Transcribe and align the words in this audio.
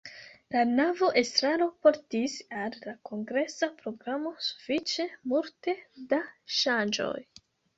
La 0.53 0.61
nova 0.77 1.09
estraro 1.21 1.67
portis 1.87 2.37
al 2.63 2.77
la 2.87 2.95
kongresa 3.11 3.69
programo 3.83 4.33
sufiĉe 4.49 5.07
multe 5.35 5.77
da 6.15 6.23
ŝanĝoj. 6.63 7.17